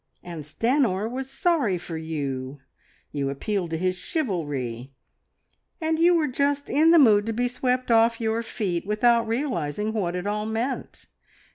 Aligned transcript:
and 0.23 0.41
Stanor 0.43 1.07
was 1.07 1.29
sorry 1.29 1.77
for 1.77 1.95
you, 1.95 2.57
you 3.11 3.29
appealed 3.29 3.69
to 3.69 3.77
his 3.77 3.95
chivalry, 3.99 4.93
and 5.79 5.99
you 5.99 6.15
were 6.15 6.27
just 6.27 6.71
in 6.71 6.89
the 6.89 6.97
mood 6.97 7.27
to 7.27 7.33
be 7.33 7.47
swept 7.47 7.91
off 7.91 8.19
your 8.19 8.41
feet, 8.41 8.83
without 8.87 9.27
realising 9.27 9.93
what 9.93 10.15
it 10.15 10.25
all 10.25 10.47
meant. 10.47 11.05